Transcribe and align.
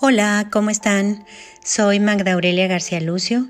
Hola, 0.00 0.48
¿cómo 0.50 0.70
están? 0.70 1.24
Soy 1.64 2.00
Magda 2.00 2.32
Aurelia 2.32 2.66
García 2.66 3.00
Lucio 3.00 3.46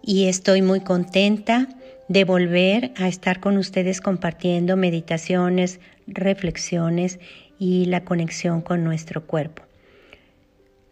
y 0.00 0.24
estoy 0.24 0.62
muy 0.62 0.80
contenta 0.80 1.68
de 2.08 2.24
volver 2.24 2.92
a 2.96 3.08
estar 3.08 3.40
con 3.40 3.58
ustedes 3.58 4.00
compartiendo 4.00 4.78
meditaciones, 4.78 5.80
reflexiones 6.06 7.20
y 7.58 7.84
la 7.84 8.04
conexión 8.04 8.62
con 8.62 8.84
nuestro 8.84 9.26
cuerpo. 9.26 9.64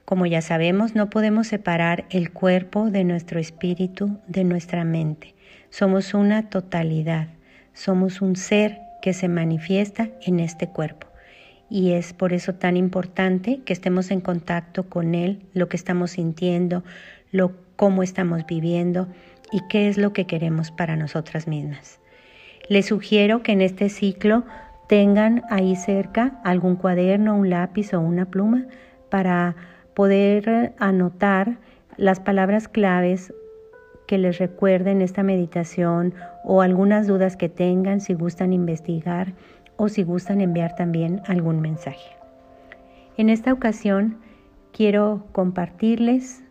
Como 0.05 0.27
ya 0.27 0.43
sabemos, 0.43 0.95
no 0.95 1.09
podemos 1.09 1.47
separar 1.47 2.05
el 2.11 2.31
cuerpo 2.31 2.91
de 2.91 3.05
nuestro 3.05 3.41
espíritu, 3.41 4.19
de 4.29 4.45
nuestra 4.45 4.85
mente. 4.85 5.35
Somos 5.71 6.13
una 6.13 6.51
totalidad, 6.51 7.29
somos 7.73 8.21
un 8.21 8.37
ser 8.37 8.81
que 9.01 9.15
se 9.15 9.29
manifiesta 9.29 10.11
en 10.27 10.41
este 10.41 10.69
cuerpo 10.69 11.10
y 11.71 11.93
es 11.93 12.13
por 12.13 12.33
eso 12.33 12.55
tan 12.55 12.77
importante 12.77 13.63
que 13.65 13.73
estemos 13.73 14.11
en 14.11 14.21
contacto 14.21 14.91
con 14.91 15.15
Él, 15.15 15.47
lo 15.55 15.69
que 15.69 15.77
estamos 15.77 16.11
sintiendo, 16.13 16.83
lo, 17.31 17.53
cómo 17.77 18.03
estamos 18.03 18.45
viviendo 18.45 19.09
y 19.53 19.61
qué 19.69 19.89
es 19.89 19.97
lo 19.97 20.13
que 20.13 20.27
queremos 20.27 20.73
para 20.73 20.97
nosotras 20.97 21.47
mismas. 21.47 22.01
Les 22.69 22.87
sugiero 22.87 23.43
que 23.43 23.53
en 23.53 23.63
este 23.63 23.89
ciclo 23.89 24.45
tengan 24.89 25.45
ahí 25.49 25.77
cerca 25.77 26.41
algún 26.45 26.75
cuaderno, 26.75 27.37
un 27.37 27.49
lápiz 27.49 27.95
o 27.95 28.01
una 28.01 28.27
pluma 28.27 28.67
para 29.09 29.55
poder 29.95 30.75
anotar 30.79 31.59
las 31.97 32.19
palabras 32.19 32.67
claves 32.67 33.33
que 34.09 34.19
les 34.19 34.39
recuerden 34.39 35.03
esta 35.03 35.23
meditación 35.23 36.15
o 36.45 36.63
algunas 36.63 37.07
dudas 37.07 37.37
que 37.37 37.49
tengan 37.49 38.01
si 38.01 38.15
gustan 38.15 38.53
investigar 38.53 39.35
o 39.81 39.89
si 39.89 40.03
gustan 40.03 40.43
enviar 40.43 40.75
también 40.75 41.23
algún 41.27 41.63
mensaje. 41.63 42.15
En 43.17 43.31
esta 43.31 43.51
ocasión 43.51 44.19
quiero 44.75 45.25
compartirles 45.33 46.45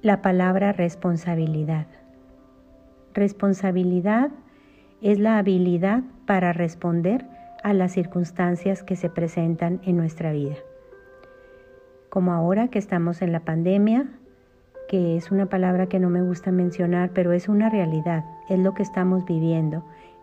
la 0.00 0.22
palabra 0.22 0.70
responsabilidad. 0.70 1.88
Responsabilidad 3.14 4.30
es 5.02 5.18
la 5.18 5.38
habilidad 5.38 6.04
para 6.24 6.52
responder 6.52 7.26
a 7.64 7.72
las 7.72 7.90
circunstancias 7.90 8.84
que 8.84 8.94
se 8.94 9.10
presentan 9.10 9.80
en 9.82 9.96
nuestra 9.96 10.30
vida. 10.30 10.54
Como 12.10 12.32
ahora 12.32 12.68
que 12.68 12.78
estamos 12.78 13.22
en 13.22 13.32
la 13.32 13.40
pandemia, 13.40 14.06
que 14.88 15.16
es 15.16 15.32
una 15.32 15.46
palabra 15.46 15.88
que 15.88 15.98
no 15.98 16.10
me 16.10 16.22
gusta 16.22 16.52
mencionar, 16.52 17.10
pero 17.12 17.32
es 17.32 17.48
una 17.48 17.70
realidad, 17.70 18.24
es 18.48 18.60
lo 18.60 18.72
que 18.74 18.84
estamos 18.84 19.24
viviendo 19.24 19.82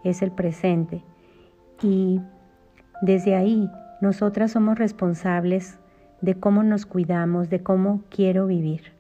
es 0.09 0.21
el 0.21 0.31
presente. 0.31 1.03
Y 1.81 2.21
desde 3.01 3.35
ahí 3.35 3.69
nosotras 4.01 4.51
somos 4.51 4.77
responsables 4.77 5.79
de 6.21 6.35
cómo 6.35 6.63
nos 6.63 6.85
cuidamos, 6.85 7.49
de 7.49 7.61
cómo 7.61 8.03
quiero 8.09 8.47
vivir. 8.47 8.93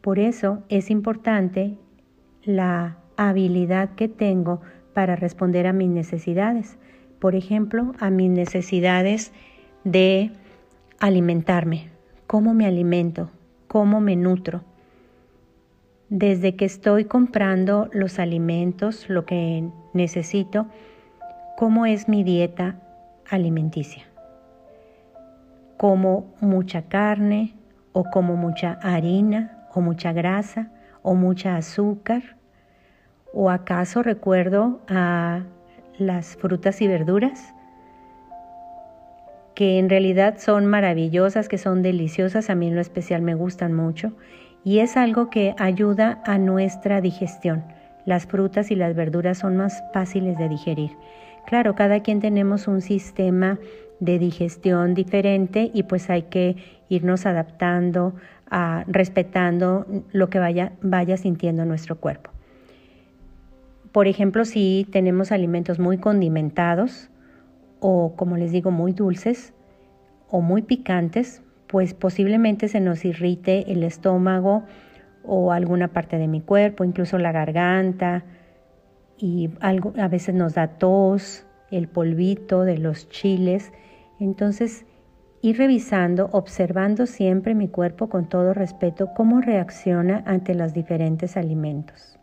Por 0.00 0.18
eso 0.18 0.62
es 0.68 0.90
importante 0.90 1.76
la 2.42 2.96
habilidad 3.16 3.90
que 3.94 4.08
tengo 4.08 4.60
para 4.94 5.16
responder 5.16 5.66
a 5.66 5.72
mis 5.72 5.88
necesidades. 5.88 6.76
Por 7.18 7.34
ejemplo, 7.34 7.92
a 8.00 8.10
mis 8.10 8.30
necesidades 8.30 9.32
de 9.84 10.32
alimentarme. 10.98 11.90
¿Cómo 12.26 12.52
me 12.54 12.66
alimento? 12.66 13.30
¿Cómo 13.68 14.00
me 14.00 14.16
nutro? 14.16 14.64
Desde 16.12 16.56
que 16.56 16.66
estoy 16.66 17.06
comprando 17.06 17.88
los 17.90 18.18
alimentos, 18.18 19.08
lo 19.08 19.24
que 19.24 19.66
necesito, 19.94 20.66
cómo 21.56 21.86
es 21.86 22.06
mi 22.06 22.22
dieta 22.22 22.76
alimenticia. 23.30 24.04
Como 25.78 26.34
mucha 26.38 26.82
carne 26.82 27.54
o 27.92 28.04
como 28.04 28.36
mucha 28.36 28.78
harina 28.82 29.66
o 29.72 29.80
mucha 29.80 30.12
grasa 30.12 30.70
o 31.00 31.14
mucha 31.14 31.56
azúcar. 31.56 32.36
¿O 33.32 33.48
acaso 33.48 34.02
recuerdo 34.02 34.80
a 34.88 35.44
las 35.96 36.36
frutas 36.36 36.82
y 36.82 36.88
verduras? 36.88 37.54
que 39.54 39.78
en 39.78 39.90
realidad 39.90 40.38
son 40.38 40.64
maravillosas, 40.64 41.46
que 41.46 41.58
son 41.58 41.82
deliciosas, 41.82 42.48
a 42.48 42.54
mí 42.54 42.68
en 42.68 42.74
lo 42.74 42.80
especial 42.80 43.20
me 43.20 43.34
gustan 43.34 43.74
mucho 43.74 44.14
y 44.64 44.78
es 44.78 44.96
algo 44.96 45.30
que 45.30 45.54
ayuda 45.58 46.22
a 46.24 46.38
nuestra 46.38 47.00
digestión. 47.00 47.64
Las 48.04 48.26
frutas 48.26 48.70
y 48.70 48.74
las 48.74 48.94
verduras 48.94 49.38
son 49.38 49.56
más 49.56 49.82
fáciles 49.92 50.38
de 50.38 50.48
digerir. 50.48 50.92
Claro, 51.46 51.74
cada 51.74 52.00
quien 52.00 52.20
tenemos 52.20 52.68
un 52.68 52.80
sistema 52.80 53.58
de 54.00 54.18
digestión 54.18 54.94
diferente 54.94 55.70
y 55.72 55.84
pues 55.84 56.10
hay 56.10 56.22
que 56.22 56.56
irnos 56.88 57.26
adaptando, 57.26 58.14
a, 58.50 58.84
respetando 58.86 59.86
lo 60.12 60.28
que 60.28 60.38
vaya, 60.38 60.72
vaya 60.82 61.16
sintiendo 61.16 61.64
nuestro 61.64 61.96
cuerpo. 61.96 62.30
Por 63.92 64.06
ejemplo, 64.06 64.44
si 64.44 64.86
tenemos 64.90 65.32
alimentos 65.32 65.78
muy 65.78 65.98
condimentados 65.98 67.10
o 67.80 68.14
como 68.16 68.36
les 68.36 68.52
digo 68.52 68.70
muy 68.70 68.92
dulces 68.92 69.52
o 70.28 70.40
muy 70.40 70.62
picantes, 70.62 71.42
pues 71.72 71.94
posiblemente 71.94 72.68
se 72.68 72.80
nos 72.80 73.02
irrite 73.06 73.72
el 73.72 73.82
estómago 73.82 74.64
o 75.24 75.52
alguna 75.52 75.88
parte 75.88 76.18
de 76.18 76.28
mi 76.28 76.42
cuerpo, 76.42 76.84
incluso 76.84 77.16
la 77.16 77.32
garganta, 77.32 78.24
y 79.16 79.48
algo, 79.60 79.94
a 79.96 80.06
veces 80.06 80.34
nos 80.34 80.52
da 80.52 80.66
tos, 80.66 81.46
el 81.70 81.88
polvito 81.88 82.64
de 82.64 82.76
los 82.76 83.08
chiles. 83.08 83.72
Entonces, 84.20 84.84
ir 85.40 85.56
revisando, 85.56 86.28
observando 86.32 87.06
siempre 87.06 87.54
mi 87.54 87.68
cuerpo 87.68 88.10
con 88.10 88.28
todo 88.28 88.52
respeto, 88.52 89.14
cómo 89.16 89.40
reacciona 89.40 90.22
ante 90.26 90.54
los 90.54 90.74
diferentes 90.74 91.38
alimentos. 91.38 92.18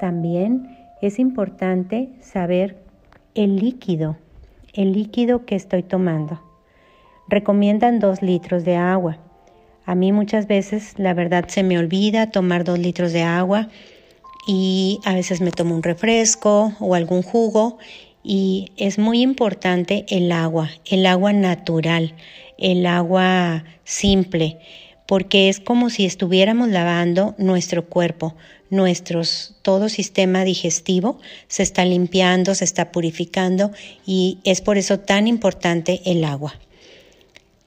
También 0.00 0.76
es 1.00 1.20
importante 1.20 2.16
saber 2.18 2.82
el 3.36 3.58
líquido, 3.58 4.16
el 4.74 4.92
líquido 4.92 5.44
que 5.44 5.54
estoy 5.54 5.84
tomando 5.84 6.40
recomiendan 7.28 7.98
dos 7.98 8.22
litros 8.22 8.64
de 8.64 8.76
agua. 8.76 9.18
A 9.84 9.94
mí 9.94 10.12
muchas 10.12 10.46
veces 10.46 10.94
la 10.96 11.14
verdad 11.14 11.46
se 11.48 11.62
me 11.62 11.78
olvida 11.78 12.30
tomar 12.30 12.64
dos 12.64 12.78
litros 12.78 13.12
de 13.12 13.22
agua 13.22 13.68
y 14.46 15.00
a 15.04 15.14
veces 15.14 15.40
me 15.40 15.50
tomo 15.50 15.74
un 15.74 15.82
refresco 15.82 16.72
o 16.80 16.94
algún 16.94 17.22
jugo 17.22 17.78
y 18.22 18.72
es 18.76 18.98
muy 18.98 19.22
importante 19.22 20.04
el 20.08 20.32
agua, 20.32 20.70
el 20.84 21.06
agua 21.06 21.32
natural, 21.32 22.14
el 22.58 22.84
agua 22.86 23.64
simple, 23.84 24.58
porque 25.06 25.48
es 25.48 25.60
como 25.60 25.90
si 25.90 26.04
estuviéramos 26.04 26.68
lavando 26.68 27.36
nuestro 27.38 27.86
cuerpo, 27.86 28.34
nuestros 28.70 29.54
todo 29.62 29.88
sistema 29.88 30.42
digestivo 30.42 31.20
se 31.46 31.62
está 31.62 31.84
limpiando, 31.84 32.56
se 32.56 32.64
está 32.64 32.90
purificando 32.90 33.70
y 34.04 34.38
es 34.42 34.60
por 34.60 34.78
eso 34.78 34.98
tan 34.98 35.28
importante 35.28 36.02
el 36.04 36.24
agua. 36.24 36.54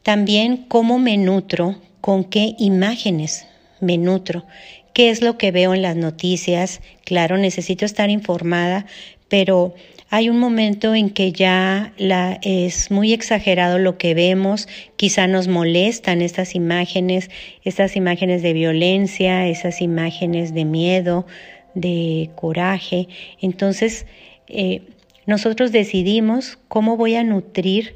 También 0.09 0.65
cómo 0.67 0.97
me 0.97 1.17
nutro, 1.17 1.75
con 2.01 2.23
qué 2.23 2.55
imágenes 2.57 3.45
me 3.79 3.99
nutro, 3.99 4.43
qué 4.91 5.11
es 5.11 5.21
lo 5.21 5.37
que 5.37 5.51
veo 5.51 5.75
en 5.75 5.83
las 5.83 5.95
noticias. 5.95 6.81
Claro, 7.05 7.37
necesito 7.37 7.85
estar 7.85 8.09
informada, 8.09 8.87
pero 9.27 9.75
hay 10.09 10.29
un 10.29 10.39
momento 10.39 10.95
en 10.95 11.11
que 11.11 11.31
ya 11.31 11.93
la, 11.99 12.39
es 12.41 12.89
muy 12.89 13.13
exagerado 13.13 13.77
lo 13.77 13.99
que 13.99 14.15
vemos, 14.15 14.67
quizá 14.95 15.27
nos 15.27 15.47
molestan 15.47 16.23
estas 16.23 16.55
imágenes, 16.55 17.29
estas 17.63 17.95
imágenes 17.95 18.41
de 18.41 18.53
violencia, 18.53 19.45
esas 19.47 19.79
imágenes 19.79 20.55
de 20.55 20.65
miedo, 20.65 21.27
de 21.75 22.31
coraje. 22.33 23.07
Entonces, 23.41 24.07
eh, 24.47 24.81
nosotros 25.27 25.71
decidimos 25.71 26.57
cómo 26.67 26.97
voy 26.97 27.13
a 27.13 27.23
nutrir 27.23 27.93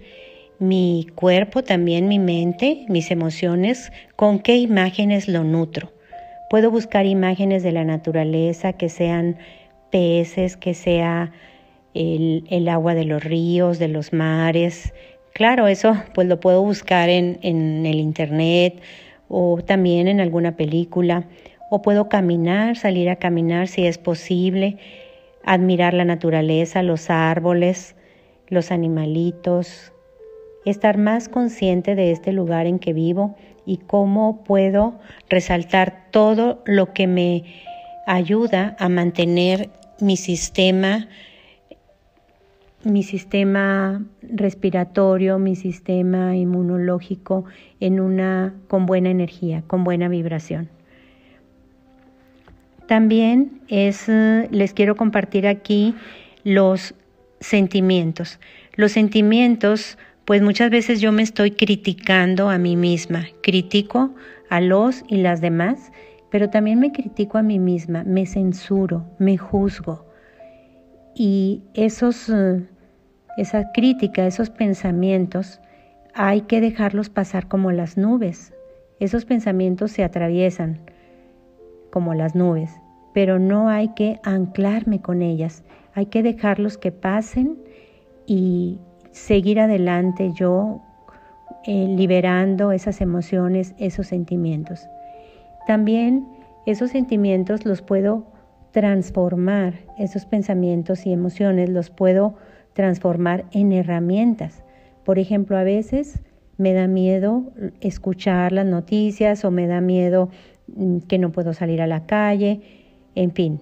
mi 0.64 1.08
cuerpo, 1.16 1.64
también 1.64 2.08
mi 2.08 2.20
mente, 2.20 2.86
mis 2.88 3.12
emociones, 3.12 3.92
con 4.16 4.40
qué 4.40 4.56
imágenes 4.58 5.28
lo 5.28 5.44
nutro. 5.44 5.92
Puedo 6.50 6.72
buscar 6.72 7.06
imágenes 7.06 7.64
de 7.64 7.72
la 7.72 7.84
naturaleza 7.84 8.74
que 8.74 8.90
sean 8.90 9.38
peces, 9.92 10.58
que 10.58 10.74
sea 10.74 11.32
el, 11.94 12.68
agua 12.70 12.96
de 12.96 13.06
los 13.06 13.24
ríos, 13.24 13.78
de 13.78 13.88
los 13.88 14.14
mares. 14.14 14.94
Claro, 15.34 15.68
eso 15.68 15.96
pues 16.14 16.28
lo 16.28 16.40
puedo 16.40 16.62
buscar 16.64 17.10
en, 17.10 17.40
en 17.42 17.86
el 17.86 18.00
internet 18.00 18.82
o 19.28 19.62
también 19.62 20.08
en 20.08 20.20
alguna 20.20 20.56
película. 20.56 21.26
O 21.70 21.82
puedo 21.82 22.08
caminar, 22.08 22.78
salir 22.78 23.10
a 23.10 23.16
caminar 23.18 23.68
si 23.68 23.86
es 23.86 23.98
posible, 23.98 24.78
admirar 25.44 25.94
la 25.94 26.06
naturaleza, 26.06 26.84
los 26.84 27.10
árboles, 27.10 27.96
los 28.48 28.72
animalitos, 28.72 29.93
estar 30.66 30.98
más 30.98 31.30
consciente 31.30 31.96
de 31.96 32.12
este 32.12 32.32
lugar 32.32 32.66
en 32.66 32.80
que 32.80 32.94
vivo 32.94 33.36
y 33.66 33.78
cómo 33.78 34.44
puedo 34.44 35.00
resaltar 35.30 36.08
todo 36.12 36.62
lo 36.66 36.94
que 36.94 37.08
me 37.08 37.44
ayuda 38.08 38.76
a 38.80 38.90
mantener 38.90 39.70
mi 40.00 40.18
sistema 40.18 41.08
mi 42.84 43.04
sistema 43.04 44.04
respiratorio, 44.22 45.40
mi 45.40 45.56
sistema 45.56 46.36
inmunológico 46.36 47.46
en 47.80 48.00
una 48.00 48.54
con 48.68 48.86
buena 48.86 49.10
energía, 49.10 49.64
con 49.68 49.84
buena 49.84 50.10
vibración. 50.10 50.70
También 52.88 53.62
es, 53.70 54.10
eh, 54.10 54.48
les 54.52 54.74
quiero 54.74 54.96
compartir 54.96 55.48
aquí 55.48 55.96
los 56.44 56.94
sentimientos. 57.40 58.40
Los 58.76 58.92
sentimientos, 58.92 59.98
pues 60.26 60.42
muchas 60.42 60.70
veces 60.70 61.02
yo 61.02 61.12
me 61.12 61.22
estoy 61.22 61.52
criticando 61.52 62.50
a 62.50 62.58
mí 62.58 62.76
misma, 62.76 63.26
critico 63.42 64.14
a 64.50 64.62
los 64.62 65.04
y 65.08 65.18
las 65.18 65.42
demás, 65.42 65.92
pero 66.30 66.50
también 66.50 66.80
me 66.80 66.92
critico 66.92 67.38
a 67.38 67.44
mí 67.44 67.60
misma, 67.60 68.04
me 68.06 68.26
censuro, 68.26 69.06
me 69.20 69.38
juzgo. 69.38 70.06
Y 71.14 71.62
esos, 71.74 72.30
eh, 72.30 72.66
esa 73.38 73.72
crítica, 73.72 74.26
esos 74.26 74.50
pensamientos, 74.50 75.60
hay 76.14 76.42
que 76.42 76.62
dejarlos 76.62 77.10
pasar 77.10 77.48
como 77.48 77.72
las 77.72 77.98
nubes. 77.98 78.54
Esos 79.00 79.26
pensamientos 79.26 79.92
se 79.92 80.04
atraviesan 80.04 80.80
como 81.92 82.14
las 82.14 82.34
nubes, 82.34 82.72
pero 83.14 83.38
no 83.40 83.70
hay 83.70 83.90
que 83.90 84.20
anclarme 84.24 85.02
con 85.02 85.22
ellas, 85.22 85.64
hay 85.94 86.08
que 86.08 86.24
dejarlos 86.24 86.78
que 86.78 86.92
pasen 86.92 87.60
y 88.26 88.80
seguir 89.14 89.60
adelante 89.60 90.32
yo 90.34 90.82
eh, 91.66 91.88
liberando 91.88 92.72
esas 92.74 93.00
emociones, 93.00 93.74
esos 93.78 94.08
sentimientos. 94.08 94.90
También 95.66 96.28
esos 96.66 96.92
sentimientos 96.92 97.66
los 97.66 97.82
puedo 97.82 98.26
transformar, 98.72 99.76
esos 99.98 100.26
pensamientos 100.26 101.06
y 101.06 101.14
emociones 101.14 101.70
los 101.70 101.90
puedo 101.90 102.36
transformar 102.74 103.46
en 103.52 103.72
herramientas. 103.72 104.64
Por 105.06 105.20
ejemplo, 105.20 105.58
a 105.58 105.64
veces 105.64 106.20
me 106.58 106.74
da 106.74 106.88
miedo 106.88 107.44
escuchar 107.82 108.52
las 108.52 108.66
noticias 108.66 109.46
o 109.46 109.52
me 109.52 109.68
da 109.68 109.80
miedo 109.80 110.30
mm, 110.76 111.00
que 111.00 111.20
no 111.20 111.32
puedo 111.32 111.54
salir 111.54 111.82
a 111.82 111.88
la 111.88 112.06
calle, 112.06 112.62
en 113.16 113.32
fin, 113.32 113.60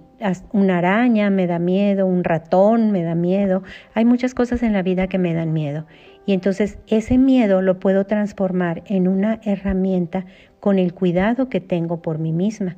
una 0.52 0.78
araña 0.78 1.30
me 1.30 1.48
da 1.48 1.60
miedo, 1.60 2.06
un 2.06 2.24
ratón 2.24 2.92
me 2.92 3.04
da 3.04 3.16
miedo, 3.16 3.64
hay 3.94 4.06
muchas 4.06 4.34
cosas 4.34 4.64
en 4.64 4.74
la 4.74 4.84
vida 4.84 5.08
que 5.08 5.18
me 5.18 5.34
dan 5.34 5.54
miedo. 5.54 5.86
Y 6.26 6.34
entonces 6.34 6.78
ese 6.88 7.18
miedo 7.18 7.62
lo 7.62 7.80
puedo 7.80 8.06
transformar 8.06 8.84
en 8.86 9.08
una 9.08 9.40
herramienta 9.44 10.26
con 10.60 10.78
el 10.78 10.94
cuidado 10.94 11.50
que 11.50 11.60
tengo 11.60 12.02
por 12.02 12.20
mí 12.20 12.32
misma. 12.32 12.78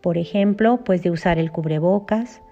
Por 0.00 0.18
ejemplo, 0.18 0.82
pues 0.84 1.02
de 1.02 1.10
usar 1.10 1.38
el 1.38 1.52
cubrebocas, 1.52 2.42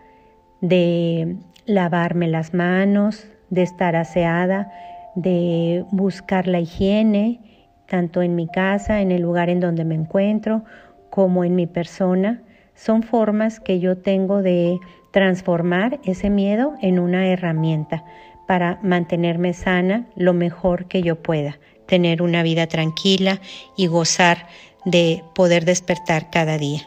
de 0.61 1.37
lavarme 1.67 2.29
las 2.29 2.55
manos, 2.55 3.27
de 3.51 3.63
estar 3.63 3.97
aseada, 3.97 4.71
de 5.17 5.85
buscar 5.91 6.47
la 6.47 6.61
higiene, 6.61 7.41
tanto 7.87 8.23
en 8.23 8.35
mi 8.35 8.47
casa, 8.49 9.01
en 9.01 9.11
el 9.11 9.23
lugar 9.23 9.49
en 9.49 9.61
donde 9.61 9.85
me 9.85 9.95
encuentro, 9.95 10.65
como 11.11 11.45
en 11.45 11.55
mi 11.55 11.67
persona 11.67 12.43
son 12.77 13.03
formas 13.03 13.61
que 13.61 13.81
yo 13.81 13.99
tengo 13.99 14.43
de 14.43 14.79
transformar 15.11 15.99
ese 16.05 16.31
miedo 16.31 16.75
en 16.83 16.99
una 16.99 17.27
herramienta 17.29 18.05
para 18.47 18.79
mantenerme 18.83 19.55
sana 19.55 20.07
lo 20.15 20.33
mejor 20.33 20.87
que 20.87 21.03
yo 21.03 21.17
pueda, 21.23 21.59
tener 21.87 22.23
una 22.23 22.43
vida 22.43 22.67
tranquila 22.67 23.41
y 23.77 23.87
gozar 23.87 24.47
de 24.85 25.25
poder 25.35 25.65
despertar 25.65 26.31
cada 26.31 26.59
día. 26.59 26.87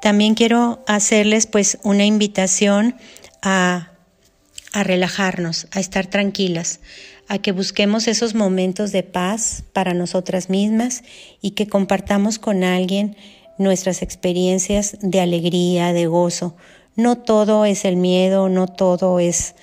También 0.00 0.34
quiero 0.34 0.80
hacerles 0.86 1.46
pues 1.46 1.78
una 1.82 2.04
invitación 2.04 2.94
a, 3.42 3.90
a 4.72 4.84
relajarnos, 4.84 5.66
a 5.72 5.80
estar 5.80 6.06
tranquilas, 6.06 6.80
a 7.28 7.38
que 7.38 7.52
busquemos 7.52 8.08
esos 8.08 8.34
momentos 8.34 8.92
de 8.92 9.02
paz 9.02 9.64
para 9.72 9.94
nosotras 9.94 10.50
mismas 10.50 11.02
y 11.40 11.52
que 11.52 11.68
compartamos 11.68 12.38
con 12.38 12.64
alguien 12.64 13.16
nuestras 13.58 14.02
experiencias 14.02 14.96
de 15.00 15.20
alegría, 15.20 15.92
de 15.92 16.06
gozo. 16.06 16.56
No 16.96 17.18
todo 17.18 17.64
es 17.64 17.84
el 17.84 17.96
miedo, 17.96 18.48
no 18.48 18.66
todo 18.66 19.20
es, 19.20 19.54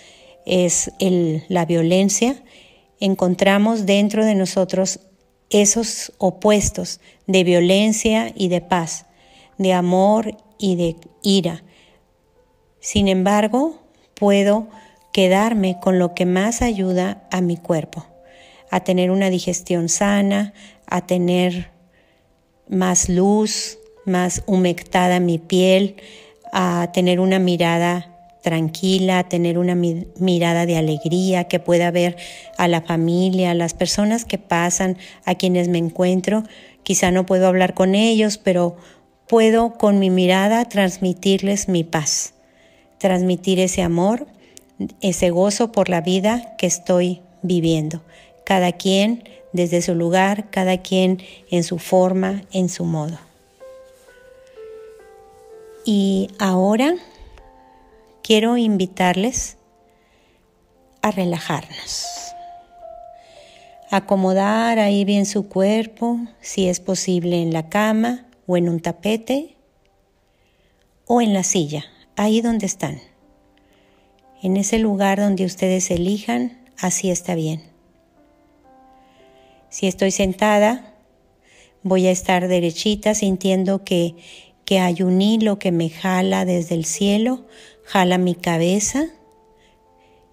es 0.45 0.92
la 1.00 1.65
violencia. 1.65 2.42
Encontramos 3.00 3.86
dentro 3.86 4.24
de 4.25 4.36
nosotros 4.36 5.00
esos 5.50 6.13
opuestos 6.18 7.00
de 7.25 7.44
violencia 7.44 8.33
y 8.36 8.50
de 8.50 8.62
paz, 8.62 9.06
de 9.57 9.74
amor 9.74 10.38
y 10.57 10.75
de 10.75 10.95
ira. 11.21 11.63
Sin 12.80 13.07
embargo, 13.07 13.81
puedo 14.13 14.68
quedarme 15.18 15.80
con 15.80 15.98
lo 15.98 16.14
que 16.14 16.28
más 16.28 16.62
ayuda 16.62 17.24
a 17.31 17.42
mi 17.42 17.58
cuerpo, 17.58 18.06
a 18.69 18.81
tener 18.81 19.10
una 19.10 19.31
digestión 19.31 19.90
sana, 19.90 20.54
a 20.86 21.08
tener 21.08 21.72
más 22.69 23.10
luz, 23.10 23.80
más 24.06 24.44
humectada 24.46 25.19
mi 25.19 25.40
piel, 25.40 25.96
a 26.54 26.92
tener 26.94 27.19
una 27.19 27.40
mirada 27.40 28.38
tranquila, 28.44 29.18
a 29.18 29.24
tener 29.28 29.58
una 29.58 29.74
mirada 29.74 30.68
de 30.68 30.78
alegría, 30.78 31.46
que 31.46 31.60
pueda 31.60 31.90
ver 31.90 32.16
a 32.60 32.68
la 32.68 32.81
familia, 32.81 33.50
a 33.50 33.56
las 33.56 33.74
personas 33.74 34.24
que 34.24 34.38
pasan, 34.38 35.00
a 35.25 35.34
quienes 35.34 35.68
me 35.68 35.80
encuentro. 35.80 36.44
Quizá 36.84 37.10
no 37.10 37.25
puedo 37.25 37.48
hablar 37.48 37.74
con 37.74 37.96
ellos, 37.96 38.38
pero 38.38 38.78
puedo 39.28 39.80
con 39.80 39.98
mi 39.98 40.12
mirada 40.12 40.66
transmitirles 40.66 41.69
mi 41.69 41.84
paz, 41.84 42.36
transmitir 43.00 43.60
ese 43.60 43.81
amor 43.81 44.37
ese 45.01 45.29
gozo 45.29 45.71
por 45.71 45.89
la 45.89 46.01
vida 46.01 46.56
que 46.57 46.68
estoy 46.68 47.21
viviendo. 47.41 48.01
Cada 48.45 48.71
quien 48.71 49.24
desde 49.53 49.81
su 49.81 49.95
lugar, 49.95 50.50
cada 50.50 50.77
quien 50.77 51.21
en 51.50 51.63
su 51.63 51.79
forma, 51.79 52.44
en 52.51 52.69
su 52.69 52.85
modo. 52.85 53.18
Y 55.85 56.29
ahora 56.38 56.95
quiero 58.21 58.57
invitarles 58.57 59.57
a 61.01 61.12
relajarnos. 61.12 62.06
Acomodar 63.89 64.80
ahí 64.80 65.06
bien 65.06 65.25
su 65.25 65.47
cuerpo, 65.47 66.19
si 66.41 66.68
es 66.68 66.81
posible 66.81 67.41
en 67.41 67.53
la 67.53 67.69
cama 67.69 68.25
o 68.45 68.57
en 68.57 68.68
un 68.68 68.81
tapete 68.81 69.56
o 71.06 71.21
en 71.21 71.33
la 71.33 71.44
silla, 71.44 71.85
ahí 72.18 72.41
donde 72.41 72.65
están. 72.65 73.00
En 74.44 74.56
ese 74.56 74.78
lugar 74.78 75.19
donde 75.19 75.45
ustedes 75.45 75.89
elijan, 75.89 76.60
así 76.78 77.10
está 77.10 77.34
bien. 77.34 77.63
Si 79.69 79.88
estoy 79.88 80.11
sentada, 80.11 80.94
voy 81.81 82.06
a 82.06 82.11
estar 82.11 82.47
derechita 82.47 83.16
sintiendo 83.16 83.83
que, 83.83 84.16
que 84.64 84.80
hay 84.80 85.02
un 85.02 85.21
hilo 85.21 85.57
que 85.57 85.71
me 85.71 85.90
jala 85.90 86.45
desde 86.45 86.76
el 86.76 86.85
cielo, 86.85 87.47
jala 87.83 88.19
mi 88.19 88.35
cabeza 88.35 89.07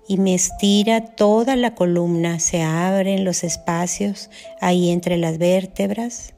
y 0.07 0.19
me 0.19 0.35
estira 0.35 1.15
toda 1.15 1.57
la 1.57 1.75
columna, 1.75 2.41
se 2.41 2.63
abren 2.63 3.25
los 3.25 3.43
espacios 3.43 4.29
ahí 4.61 4.91
entre 4.91 5.17
las 5.17 5.39
vértebras. 5.39 6.35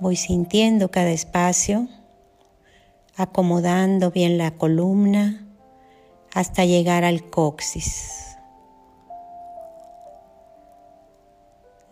Voy 0.00 0.16
sintiendo 0.16 0.90
cada 0.90 1.12
espacio, 1.12 1.86
acomodando 3.14 4.10
bien 4.10 4.36
la 4.36 4.50
columna 4.50 5.43
hasta 6.34 6.64
llegar 6.64 7.04
al 7.04 7.30
coxis. 7.30 8.36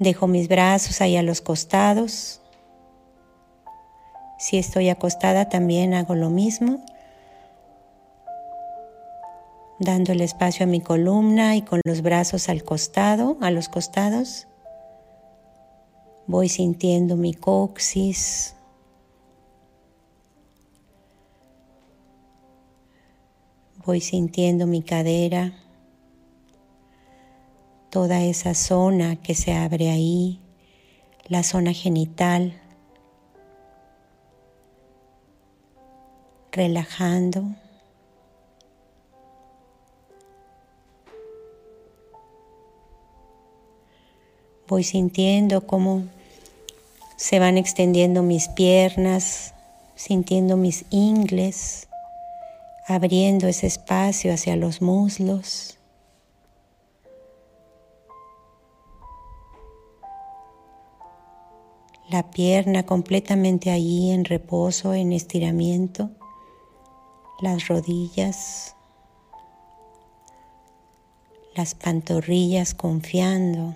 Dejo 0.01 0.27
mis 0.27 0.49
brazos 0.49 1.01
ahí 1.01 1.17
a 1.17 1.23
los 1.23 1.41
costados. 1.41 2.41
Si 4.39 4.59
estoy 4.59 4.89
acostada 4.89 5.49
también 5.49 5.95
hago 5.95 6.17
lo 6.17 6.29
mismo, 6.29 6.85
dando 9.79 10.11
el 10.11 10.21
espacio 10.21 10.65
a 10.65 10.67
mi 10.67 10.81
columna 10.81 11.55
y 11.55 11.63
con 11.63 11.81
los 11.85 12.03
brazos 12.03 12.49
al 12.49 12.65
costado, 12.65 13.39
a 13.41 13.53
los 13.53 13.69
costados. 13.69 14.49
Voy 16.27 16.49
sintiendo 16.49 17.17
mi 17.17 17.33
coxis, 17.33 18.57
Voy 23.85 24.01
sintiendo 24.01 24.69
mi 24.69 24.81
cadera, 24.81 25.59
toda 27.91 28.23
esa 28.23 28.55
zona 28.55 29.17
que 29.17 29.35
se 29.35 29.55
abre 29.55 29.91
ahí, 29.91 30.39
la 31.27 31.43
zona 31.43 31.73
genital, 31.73 32.61
relajando. 36.53 37.43
Voy 44.69 44.85
sintiendo 44.85 45.67
cómo 45.67 46.05
se 47.17 47.41
van 47.41 47.59
extendiendo 47.59 48.23
mis 48.23 48.47
piernas, 48.47 49.55
sintiendo 49.97 50.57
mis 50.57 50.85
ingles 50.91 51.89
abriendo 52.95 53.49
ese 53.49 53.67
espacio 53.67 54.33
hacia 54.33 54.57
los 54.57 54.83
muslos. 54.83 55.79
La 62.13 62.31
pierna 62.31 62.85
completamente 62.85 63.71
allí 63.71 64.11
en 64.11 64.27
reposo, 64.27 64.93
en 64.93 65.13
estiramiento. 65.13 66.11
Las 67.41 67.69
rodillas. 67.69 68.77
Las 71.57 71.75
pantorrillas 71.75 72.75
confiando. 72.75 73.75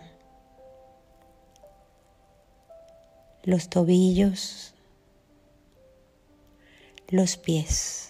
Los 3.43 3.71
tobillos. 3.71 4.75
Los 7.09 7.39
pies. 7.39 8.06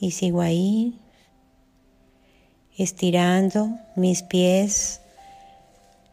Y 0.00 0.10
sigo 0.10 0.40
ahí 0.40 1.00
estirando 2.76 3.78
mis 3.94 4.22
pies, 4.22 5.00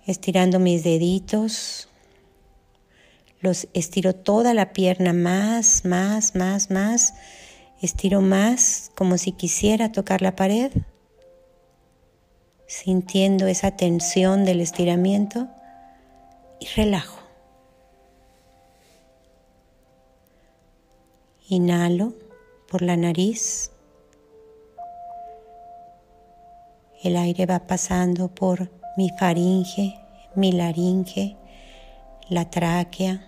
estirando 0.05 0.59
mis 0.59 0.83
deditos. 0.83 1.89
Los 3.41 3.67
estiro 3.73 4.15
toda 4.15 4.53
la 4.53 4.71
pierna 4.71 5.11
más, 5.11 5.83
más, 5.83 6.35
más, 6.35 6.71
más. 6.71 7.13
Estiro 7.81 8.21
más 8.21 8.91
como 8.95 9.17
si 9.17 9.33
quisiera 9.33 9.91
tocar 9.91 10.21
la 10.21 10.37
pared, 10.37 10.71
sintiendo 12.65 13.47
esa 13.47 13.71
tensión 13.75 14.45
del 14.45 14.61
estiramiento 14.61 15.49
y 16.61 16.67
relajo. 16.77 17.19
Inhalo 21.49 22.13
por 22.69 22.81
la 22.81 22.95
nariz. 22.95 23.72
El 27.03 27.17
aire 27.17 27.45
va 27.45 27.67
pasando 27.67 28.33
por 28.33 28.71
mi 28.95 29.09
faringe, 29.19 29.99
mi 30.35 30.53
laringe, 30.53 31.35
la 32.29 32.49
tráquea, 32.49 33.27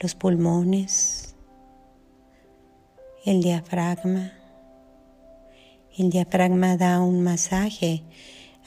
los 0.00 0.14
pulmones, 0.14 1.34
el 3.26 3.42
diafragma. 3.42 4.32
El 5.98 6.08
diafragma 6.08 6.78
da 6.78 7.00
un 7.00 7.20
masaje 7.20 8.04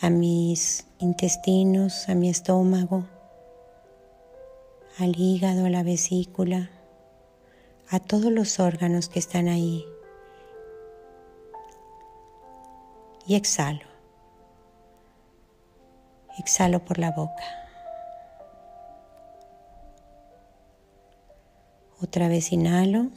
a 0.01 0.12
mis 0.12 0.86
intestinos, 1.00 2.08
a 2.10 2.13
mi 2.13 2.30
estómago, 2.30 3.08
al 5.00 5.20
hígado, 5.20 5.65
a 5.65 5.70
la 5.72 5.82
vesícula, 5.82 6.70
a 7.89 8.00
todos 8.00 8.32
los 8.32 8.60
órganos 8.60 9.10
que 9.10 9.18
están 9.18 9.48
ahí. 9.48 9.84
Y 13.25 13.36
exhalo. 13.36 13.86
Exhalo 16.38 16.84
por 16.84 16.98
la 16.98 17.12
boca. 17.12 17.44
Otra 22.01 22.27
vez 22.27 22.51
inhalo 22.51 23.12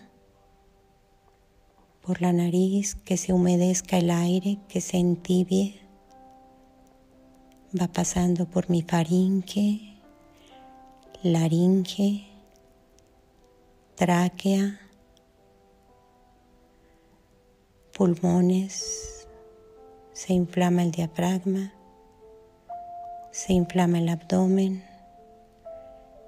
por 2.02 2.22
la 2.22 2.32
nariz, 2.32 2.94
que 2.94 3.16
se 3.16 3.32
humedezca 3.32 3.98
el 3.98 4.10
aire, 4.10 4.58
que 4.68 4.80
se 4.80 4.98
entibie. 4.98 5.80
Va 7.78 7.88
pasando 7.88 8.46
por 8.46 8.70
mi 8.70 8.82
faringe, 8.82 9.98
laringe, 11.24 12.28
tráquea, 13.96 14.78
pulmones 17.92 19.15
se 20.16 20.32
inflama 20.32 20.82
el 20.82 20.92
diafragma, 20.92 21.74
se 23.32 23.52
inflama 23.52 23.98
el 23.98 24.08
abdomen 24.08 24.82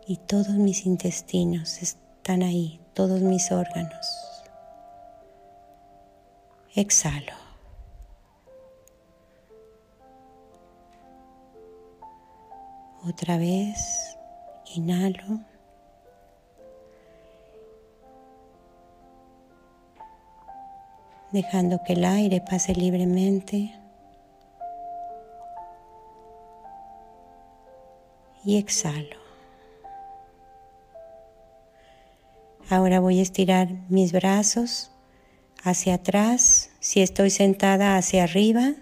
y 0.06 0.18
todos 0.18 0.50
mis 0.50 0.84
intestinos 0.84 1.80
están 1.80 2.42
ahí, 2.42 2.82
todos 2.92 3.22
mis 3.22 3.50
órganos. 3.50 4.44
Exhalo. 6.74 7.32
Otra 13.06 13.38
vez, 13.38 14.18
inhalo. 14.66 15.40
dejando 21.30 21.82
que 21.84 21.92
el 21.94 22.04
aire 22.04 22.40
pase 22.40 22.74
libremente. 22.74 23.77
Y 28.48 28.56
exhalo. 28.56 29.18
Ahora 32.70 32.98
voy 32.98 33.18
a 33.18 33.22
estirar 33.22 33.68
mis 33.90 34.12
brazos 34.12 34.90
hacia 35.62 35.96
atrás, 35.96 36.70
si 36.80 37.02
estoy 37.02 37.28
sentada 37.28 37.98
hacia 37.98 38.24
arriba, 38.24 38.72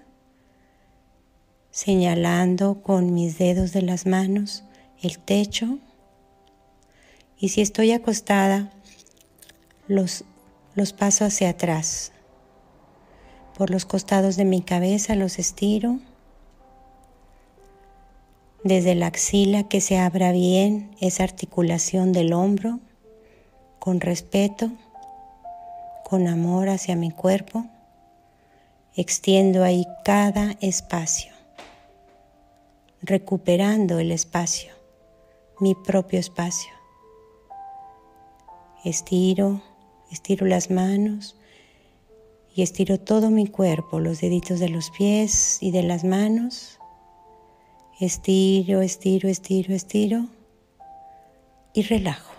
señalando 1.73 2.81
con 2.81 3.13
mis 3.13 3.39
dedos 3.39 3.73
de 3.73 3.83
las 3.83 4.07
manos 4.07 4.63
el 5.03 5.19
techo. 5.19 5.81
Y 7.37 7.49
si 7.49 7.61
estoy 7.61 7.91
acostada, 7.91 8.73
los, 9.89 10.25
los 10.77 10.93
paso 10.93 11.25
hacia 11.25 11.49
atrás, 11.49 12.13
por 13.59 13.71
los 13.71 13.85
costados 13.85 14.37
de 14.37 14.45
mi 14.45 14.63
cabeza 14.63 15.17
los 15.17 15.41
estiro. 15.41 15.99
Desde 18.65 18.95
la 18.95 19.07
axila 19.07 19.69
que 19.69 19.81
se 19.81 19.99
abra 19.99 20.33
bien 20.33 20.91
esa 21.01 21.25
articulación 21.25 22.13
del 22.13 22.33
hombro, 22.33 22.81
con 23.79 24.01
respeto, 24.01 24.73
con 26.05 26.27
amor 26.27 26.69
hacia 26.69 26.97
mi 26.97 27.11
cuerpo. 27.11 27.67
Extiendo 28.95 29.63
ahí 29.63 29.87
cada 30.05 30.57
espacio, 30.61 31.33
recuperando 33.03 33.99
el 33.99 34.11
espacio, 34.11 34.73
mi 35.61 35.75
propio 35.75 36.19
espacio. 36.19 36.73
Estiro, 38.85 39.61
estiro 40.11 40.47
las 40.47 40.71
manos, 40.71 41.37
y 42.57 42.63
estiro 42.63 42.99
todo 42.99 43.29
mi 43.29 43.47
cuerpo, 43.47 44.01
los 44.01 44.23
deditos 44.23 44.61
de 44.61 44.71
los 44.71 44.91
pies 44.91 45.59
y 45.61 45.73
de 45.73 45.83
las 45.83 46.05
manos. 46.05 46.79
Estiro, 47.99 48.83
estiro, 48.83 49.27
estiro, 49.27 49.75
estiro 49.75 50.27
y 51.73 51.83
relajo. 51.83 52.35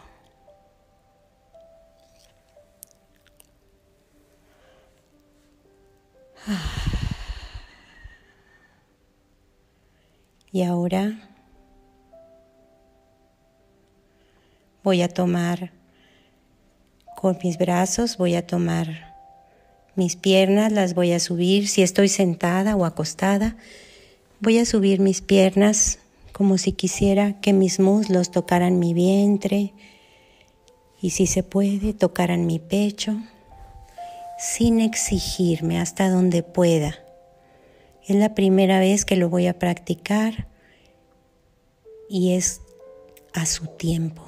Y 10.51 10.61
ahora 10.61 11.19
voy 14.83 15.01
a 15.01 15.09
tomar 15.09 15.71
con 17.15 17.37
mis 17.43 17.57
brazos, 17.57 18.17
voy 18.17 18.35
a 18.35 18.45
tomar 18.45 19.15
mis 19.95 20.15
piernas 20.15 20.71
las 20.71 20.93
voy 20.93 21.13
a 21.13 21.19
subir, 21.19 21.67
si 21.67 21.81
estoy 21.81 22.09
sentada 22.09 22.75
o 22.75 22.85
acostada, 22.85 23.55
voy 24.39 24.59
a 24.59 24.65
subir 24.65 24.99
mis 24.99 25.21
piernas 25.21 25.99
como 26.31 26.57
si 26.57 26.71
quisiera 26.71 27.39
que 27.41 27.53
mis 27.53 27.79
muslos 27.79 28.29
tocaran 28.29 28.79
mi 28.79 28.93
vientre 28.93 29.73
y 31.01 31.11
si 31.11 31.25
se 31.27 31.43
puede, 31.43 31.93
tocaran 31.93 32.45
mi 32.45 32.59
pecho, 32.59 33.17
sin 34.37 34.79
exigirme 34.79 35.79
hasta 35.79 36.09
donde 36.09 36.43
pueda. 36.43 36.95
Es 38.07 38.15
la 38.15 38.35
primera 38.35 38.79
vez 38.79 39.05
que 39.05 39.15
lo 39.15 39.29
voy 39.29 39.47
a 39.47 39.57
practicar 39.57 40.47
y 42.09 42.33
es 42.33 42.61
a 43.33 43.45
su 43.45 43.67
tiempo. 43.67 44.23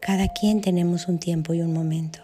Cada 0.00 0.28
quien 0.28 0.60
tenemos 0.60 1.08
un 1.08 1.18
tiempo 1.18 1.54
y 1.54 1.62
un 1.62 1.72
momento. 1.72 2.20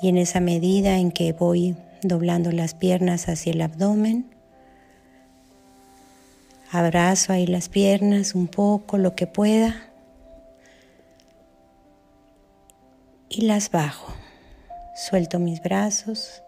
Y 0.00 0.08
en 0.08 0.16
esa 0.16 0.38
medida 0.38 0.98
en 0.98 1.10
que 1.10 1.32
voy 1.32 1.76
doblando 2.02 2.52
las 2.52 2.74
piernas 2.74 3.28
hacia 3.28 3.52
el 3.52 3.60
abdomen, 3.60 4.37
abrazo 6.70 7.32
ahí 7.32 7.46
las 7.46 7.68
piernas 7.68 8.34
un 8.34 8.48
poco, 8.48 8.98
lo 8.98 9.14
que 9.14 9.26
pueda, 9.26 9.88
y 13.28 13.42
las 13.42 13.70
bajo. 13.70 14.12
Suelto 14.94 15.38
mis 15.38 15.62
brazos. 15.62 16.42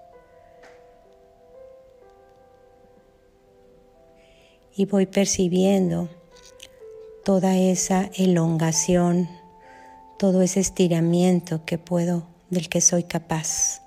Y 4.74 4.86
voy 4.86 5.06
percibiendo 5.06 6.08
toda 7.24 7.56
esa 7.56 8.10
elongación, 8.14 9.28
todo 10.18 10.42
ese 10.42 10.60
estiramiento 10.60 11.64
que 11.64 11.78
puedo, 11.78 12.26
del 12.48 12.68
que 12.68 12.80
soy 12.80 13.04
capaz, 13.04 13.82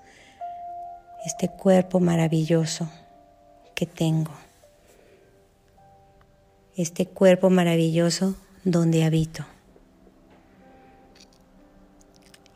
este 1.26 1.50
cuerpo 1.50 2.00
maravilloso 2.00 2.90
que 3.76 3.86
tengo, 3.86 4.32
este 6.76 7.06
cuerpo 7.06 7.50
maravilloso 7.50 8.36
donde 8.64 9.04
habito. 9.04 9.46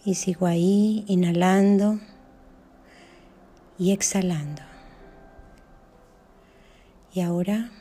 Y 0.05 0.15
sigo 0.15 0.45
ahí 0.45 1.03
inhalando 1.07 1.99
y 3.77 3.91
exhalando. 3.91 4.61
Y 7.13 7.21
ahora 7.21 7.71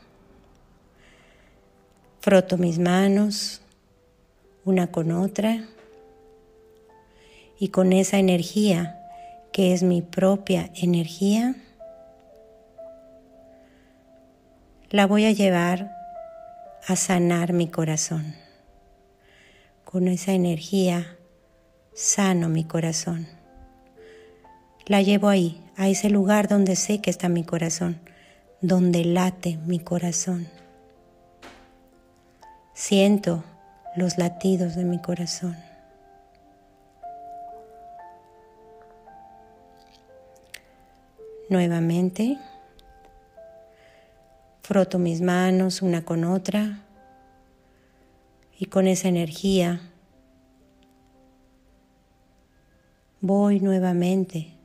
froto 2.19 2.57
mis 2.57 2.79
manos 2.79 3.61
una 4.65 4.87
con 4.87 5.11
otra 5.11 5.63
y 7.57 7.69
con 7.69 7.93
esa 7.93 8.19
energía 8.19 8.99
que 9.53 9.73
es 9.73 9.81
mi 9.81 10.01
propia 10.01 10.69
energía, 10.75 11.55
la 14.89 15.07
voy 15.07 15.25
a 15.25 15.31
llevar 15.31 15.96
a 16.87 16.95
sanar 16.95 17.51
mi 17.51 17.67
corazón. 17.67 18.33
Con 19.83 20.07
esa 20.07 20.31
energía 20.31 21.17
sano 21.93 22.47
mi 22.47 22.63
corazón. 22.63 23.27
La 24.85 25.01
llevo 25.01 25.27
ahí, 25.27 25.61
a 25.75 25.89
ese 25.89 26.09
lugar 26.09 26.47
donde 26.47 26.77
sé 26.77 27.01
que 27.01 27.09
está 27.09 27.27
mi 27.27 27.43
corazón, 27.43 27.99
donde 28.61 29.03
late 29.03 29.57
mi 29.65 29.79
corazón. 29.79 30.47
Siento 32.73 33.43
los 33.97 34.17
latidos 34.17 34.75
de 34.75 34.85
mi 34.85 35.01
corazón. 35.01 35.57
Nuevamente, 41.49 42.37
froto 44.67 44.99
mis 44.99 45.21
manos 45.21 45.81
una 45.81 46.03
con 46.03 46.25
otra 46.25 46.83
y 48.59 48.65
con 48.65 48.85
esa 48.85 49.07
energía 49.07 49.79
voy 53.21 53.61
nuevamente 53.61 54.57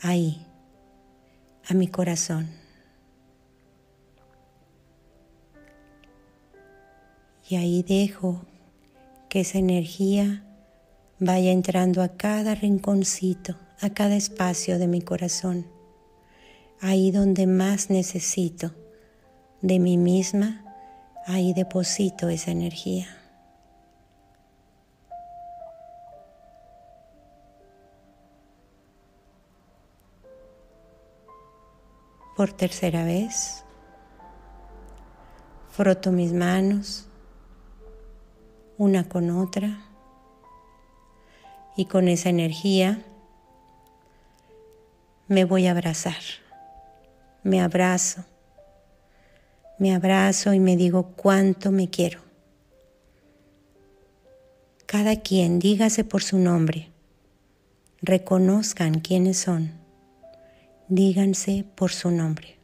ahí, 0.00 0.44
a 1.68 1.74
mi 1.74 1.86
corazón. 1.86 2.50
Y 7.48 7.54
ahí 7.54 7.84
dejo 7.84 8.42
que 9.28 9.42
esa 9.42 9.58
energía 9.58 10.42
vaya 11.20 11.52
entrando 11.52 12.02
a 12.02 12.08
cada 12.08 12.56
rinconcito, 12.56 13.54
a 13.80 13.90
cada 13.90 14.16
espacio 14.16 14.80
de 14.80 14.88
mi 14.88 15.02
corazón 15.02 15.66
ahí 16.80 17.12
donde 17.12 17.46
más 17.46 17.90
necesito 17.90 18.72
de 19.64 19.78
mí 19.78 19.96
misma, 19.96 20.62
ahí 21.26 21.54
deposito 21.54 22.28
esa 22.28 22.50
energía. 22.50 23.06
Por 32.36 32.52
tercera 32.52 33.04
vez, 33.04 33.64
froto 35.70 36.12
mis 36.12 36.34
manos 36.34 37.08
una 38.76 39.08
con 39.08 39.30
otra 39.30 39.78
y 41.74 41.86
con 41.86 42.08
esa 42.08 42.28
energía 42.28 43.02
me 45.26 45.46
voy 45.46 45.68
a 45.68 45.70
abrazar 45.70 46.44
me 47.44 47.60
abrazo, 47.60 48.24
me 49.78 49.94
abrazo 49.94 50.52
y 50.52 50.60
me 50.60 50.76
digo 50.76 51.12
cuánto 51.16 51.70
me 51.70 51.88
quiero. 51.88 52.20
Cada 54.86 55.20
quien 55.20 55.58
dígase 55.58 56.04
por 56.04 56.22
su 56.22 56.38
nombre, 56.38 56.90
reconozcan 58.02 59.00
quiénes 59.00 59.38
son, 59.38 59.72
díganse 60.88 61.64
por 61.74 61.90
su 61.90 62.10
nombre. 62.10 62.56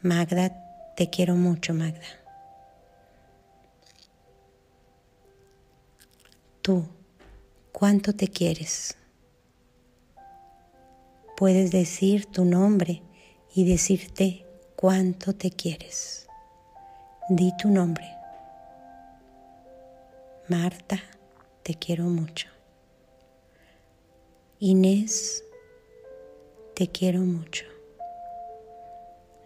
Magda, 0.00 0.94
te 0.96 1.10
quiero 1.10 1.34
mucho, 1.34 1.74
Magda. 1.74 2.06
Tú, 6.62 6.84
¿cuánto 7.72 8.14
te 8.14 8.28
quieres? 8.28 8.98
puedes 11.38 11.70
decir 11.70 12.26
tu 12.26 12.44
nombre 12.44 13.00
y 13.54 13.64
decirte 13.64 14.44
cuánto 14.80 15.34
te 15.34 15.50
quieres. 15.50 16.28
Di 17.28 17.52
tu 17.56 17.68
nombre. 17.68 18.06
Marta, 20.46 21.00
te 21.64 21.74
quiero 21.74 22.04
mucho. 22.04 22.46
Inés, 24.60 25.42
te 26.76 26.86
quiero 26.86 27.22
mucho. 27.22 27.64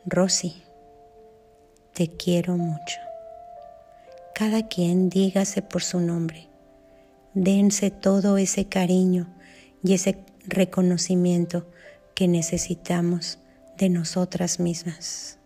Rosy, 0.05 0.63
te 1.95 2.09
quiero 2.09 2.59
mucho. 2.59 2.99
Cada 4.35 4.69
quien 4.69 5.09
dígase 5.09 5.63
por 5.63 5.83
su 5.83 6.01
nombre. 6.01 6.47
Dense 7.33 7.91
todo 7.91 8.37
ese 8.37 8.67
cariño 8.67 9.35
y 9.83 9.95
ese 9.95 10.23
reconocimiento 10.47 11.67
que 12.15 12.29
necesitamos 12.29 13.39
de 13.77 13.89
nosotras 13.89 14.61
mismas. 14.61 15.39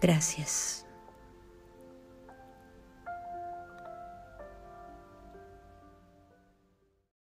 Gracias. 0.00 0.85